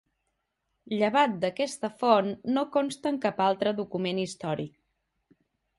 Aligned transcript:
Llevat 1.01 1.35
d'aquesta 1.43 1.91
font, 1.99 2.33
no 2.57 2.65
consta 2.79 3.13
en 3.13 3.23
cap 3.27 3.47
altra 3.53 3.79
document 3.83 4.25
històric. 4.27 4.75